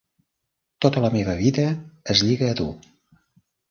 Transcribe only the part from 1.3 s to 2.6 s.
vida es lliga